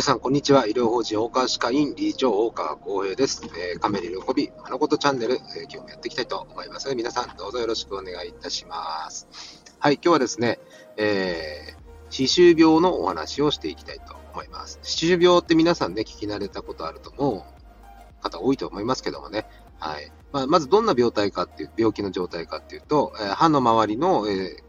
[0.00, 0.66] 皆さん、こんにちは。
[0.66, 3.42] 医療法人大川歯科院理事長、大川光平です。
[3.54, 6.94] えー、カメリ喜び、花ことチャンネル、えー、今日もやっていきたいと思います。
[6.94, 9.28] 皆さん、どうぞよろしくお願いいたします。
[9.78, 10.58] はい、今日はですね、
[10.96, 14.78] えー、歯周病のお話をしていきたいと思います。
[14.82, 19.44] 歯周病って皆さんね、聞き慣れたことあると思う方多いと思いますけどもね、
[19.80, 20.10] はい。
[20.32, 24.62] まあ、まずどんな病態かっていう、病気の状態かっていうと、えー、歯の周りの、えー、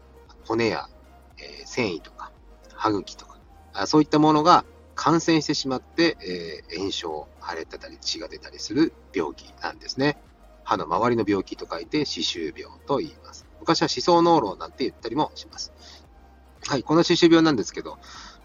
[0.46, 0.90] 骨や、
[1.38, 2.32] えー、繊維とか、
[2.74, 3.38] 歯茎とか、
[3.72, 10.18] あそういったものが感染してしまって、えー、炎症、腫れてたり血が出たりする病気なんですね。
[10.64, 13.46] 歯の周りの病気と書いて歯周病と言います。
[13.60, 15.72] 昔は歯槽膿漏なんて言ったりもします。
[16.66, 17.98] はい、この歯周病なんですけど、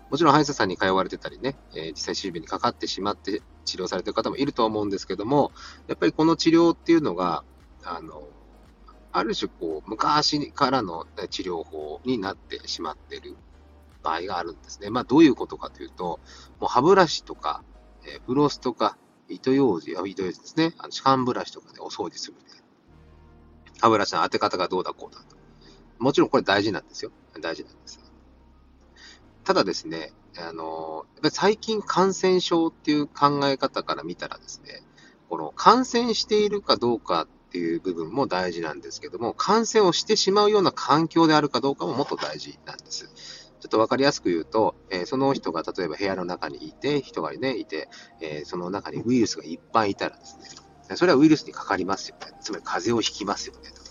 [0.10, 5.52] もちろん歯医者さんに通われてたりね、えー、実際歯周病にかかってしまって治療されてる方もいると思うんですけども、
[5.88, 7.44] やっぱりこの治療っていうのが、
[7.84, 8.23] あの、
[9.12, 13.36] ある種こう、昔からの治療法になってしまってる
[14.07, 14.89] 場合があるんですね。
[14.89, 16.22] まあ、どういうことかというと、
[16.59, 17.61] もう歯ブラシとか、
[18.05, 20.73] えー、フロスとか、糸ようじ、糸ようじですね。
[20.77, 22.64] あの歯間ブラシとかでお掃除するみたいな。
[23.81, 25.36] 歯ブラシの当て方がどうだこうだと。
[25.99, 27.11] もちろんこれ大事なんですよ。
[27.41, 27.99] 大事なんです。
[29.44, 34.83] ただですね、あの、やっぱり最近感染症っていう考え方から見たらですね、
[35.30, 43.09] この感染しているかどうかっていう部分も大事なんですけども、感染をしてしまうような環境であるかどうかももっと大事なんです。
[43.68, 47.90] ょっとわかりやすく言うと、えー、その人が例えば部屋の中にいて、人がね、いて、
[48.22, 50.38] えー、その中にウイルスがいっぱいいたらです
[50.90, 52.28] ね、それはウイルスにかかりますよね。
[52.42, 53.82] つまり風邪をひきますよねと。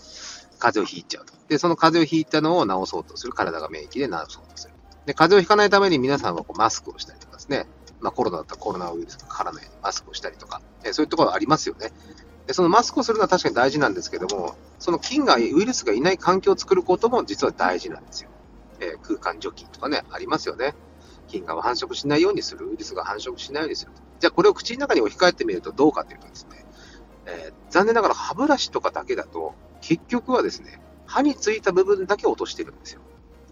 [0.59, 1.33] 風邪をひいちゃうと。
[1.47, 3.33] で、その風邪をひいたのを治そうとする。
[3.33, 4.73] 体が免疫で治そうとする。
[5.05, 7.67] で、風邪をひかないために皆さんはこうマスクをしたりとかですね、
[7.99, 11.91] まあコロナだったらコロナウイルスがかからないようにマスクをしたりとか、えー、そういうところありますよね。
[12.47, 18.29] で、そのマスクをするのは確かに大事なんですけども、その菌が、ウイルスがいない環境を作ることも実は大事なんですよ。
[18.79, 20.75] えー、空間除菌とかね、ありますよね。
[21.27, 23.91] 菌が繁殖しないようにする、ウイルスが繁殖しないようにする。
[24.19, 26.65] じゃあこれを口の中に置き換えてみるとどうかというとですね、
[27.25, 33.01] えー、残念ながら歯ブラシとかだけだと、結局はですね、歯についた部分だけ落としてるんですよ。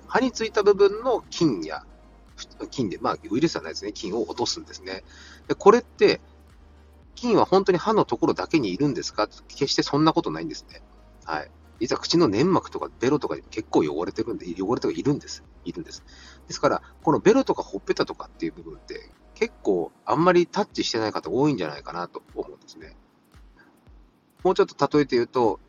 [0.08, 1.84] 歯についた部分の菌や、
[2.69, 5.03] 菌で、まあ、ウイルスはないですね、菌を落とすんですね。
[5.47, 6.22] でこれって、
[7.16, 9.30] 菌は本当に歯のところだけにいるんですか？
[9.47, 10.81] 決してそんなことないんですね。
[11.24, 11.52] はい。
[11.80, 15.44] 実は口の粘膜とかベロとか結構汚れてるんで、汚れとかいるんです。
[15.66, 16.03] いるんです。
[16.47, 22.96] ですから、このベロとかほっぺたとかっていう部分って結構あんまりタッチしてない方多いんじゃないかなと思うんですね。
[24.44, 25.59] もうちょっと例えて言うと、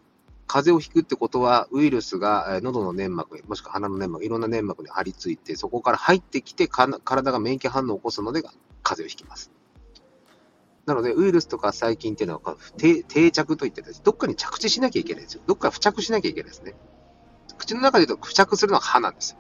[0.47, 8.43] 風邪をひくってことは、ウイルスが喉の粘膜、もしくは鼻の粘膜、いろんな粘膜に張り付いて、そこから入ってきて、体が免疫反応を起こすので、
[8.84, 9.50] 風邪をひきます。
[10.86, 15.42] なので、ウイルスとか細菌っていうのは定着といってです、どっかに着地しなきゃいけないんですよ。
[15.47, 16.74] どっか付着しなきゃいけないですね。
[17.58, 19.38] 口の中で言うと付着するのは歯なんですよ。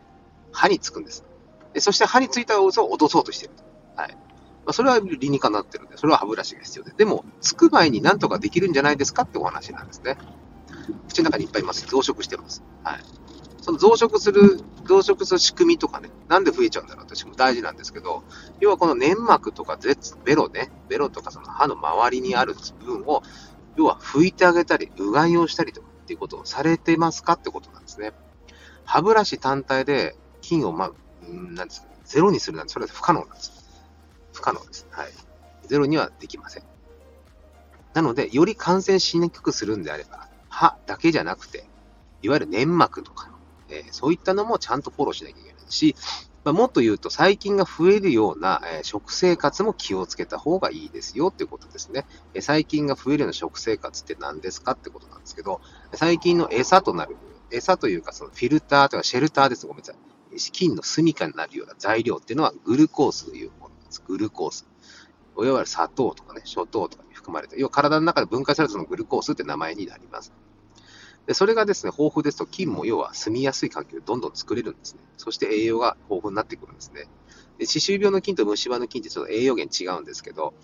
[0.52, 1.24] 歯につくんです。
[1.72, 3.54] でそして歯についたウイルスを落とそうとしている。
[3.94, 4.12] はい。
[4.12, 6.92] まあ、それは理にかなってるんで、それは歯ブラシが必要で。
[6.96, 10.18] でも、つく前になんとかできるんじゃないですかってお話なんですね。
[11.08, 11.86] 口の中にいっぱいいます。
[11.86, 12.64] 増殖してます。
[12.82, 13.04] はい。
[13.66, 18.22] その増殖する、増殖する仕組みとかね、なんで増えちゃうんだろう私も大事なんですけど、
[18.60, 19.76] 要はこの粘膜とか
[20.24, 23.24] ベロね、ベロとかその歯の周りにある部分を、
[23.74, 28.12] 要は拭いてあげたり、うがいをしたりとかっていうことをされてますかってことなんですね。
[28.84, 30.92] 歯ブラシ単体で菌を、まあ、
[31.28, 33.50] なんですか、ゼロにするなんて、それは不可能なんです。
[34.32, 34.86] 不可能です。
[34.92, 35.08] はい。
[35.66, 36.62] ゼロにはできません。
[37.94, 41.68] なので、より感染しにくくするんであれば、歯だけじゃなくて、
[42.22, 43.35] いわゆる粘膜とか
[43.68, 45.96] えー、そういったのもちゃんとフォローしなきゃいけないし、
[46.44, 52.06] まあ、もっと言うと細菌が増えるような、えー、食生活も気をつけた方がいいですよっていうことですね。
[52.34, 55.60] えー、細菌が増えるような食生活って何ですかってことなんですけど、
[55.92, 57.16] 細菌の餌となる、
[57.50, 59.66] 餌というかそのフィルターとかシェルターです。
[59.66, 59.96] ごめんなさい。
[60.52, 64.02] 菌の住処になるような材料っていうのはグルコースというものです。
[64.06, 64.66] グルコース。
[65.38, 70.32] いわゆる砂糖とかね、諸糖とかに含まれて、要は体の中で分解されたそのグルコースって名前になります。
[71.26, 75.00] でそれがですね、豊富ですと菌も要は住みやすい環境をどんどん作れるんですね。
[75.16, 77.08] そして栄養が豊富になってくるんですね。
[77.58, 80.54] で歯周病の菌と虫歯の菌ってちょっと栄養源違うんですけど、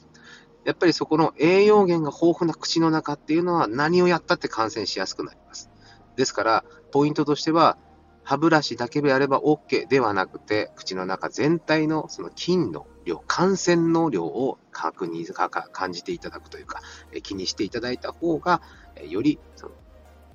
[0.64, 5.70] やっぱりそこの栄養源が豊富な口の中っていうのは何をやったって感染しやすくなります。
[6.16, 7.78] ですから、ポイントとしては、
[8.24, 15.26] 歯ブラシだけであれば OK ではなくて、口の中全体のその菌の量、感染の量を確認、
[15.72, 16.80] 感じていただくというか、
[17.24, 18.62] 気にしていただいた方が、
[19.08, 19.72] よりその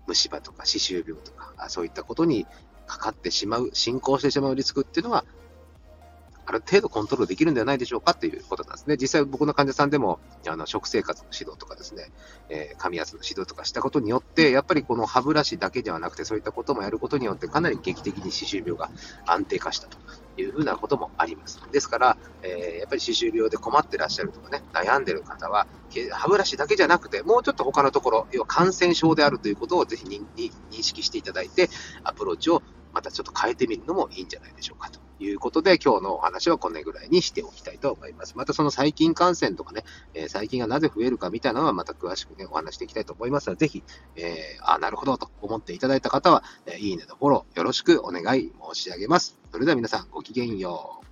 [0.08, 2.46] 虫歯とか歯周病とか、そういったことに
[2.88, 5.26] かかってしまう、進行してしまうリスクっていうのは、
[6.50, 8.96] ある程度コントロールできるんではないでしょうかということなんですね。
[8.96, 12.10] 実際僕の患者さんでも、あの食生活の指導とかですね、
[12.48, 18.90] えー、髪圧の指導とかしたことによって、やっぱりこの歯ブラシだけではなくて、そういったこともやることによって、かなり劇的に歯周病が
[19.26, 19.98] 安定化したと
[20.38, 21.60] いうふうなこともあります。
[21.74, 25.68] ですから、えー、やっぱり歯周病で困ってらっしゃるとかね、悩んでる方は、
[26.12, 30.52] 歯ブラシだけじゃなくて、もうちょっと他のところ、要は感染症であるということをぜひ認
[30.82, 31.70] 識していただいて、
[32.04, 32.62] アプローチを
[32.94, 38.34] またちょっと変えてみるのもいいんじゃないでしょうかということで、今日のお話はこれぐらいにしておきたいと思います。
[38.36, 39.84] またその細菌感染とかね、
[40.14, 43.84] えー、細菌がなぜ増えるかみたいなのはまた詳しくね、お話していきたいと思いますので、ぜひ、
[44.16, 49.38] えー、あ、なるほどと思っていただいた方は、え、いいねのフォローよろしくお願い申し上げます。
[49.52, 51.07] それでは皆さんごきげんよう。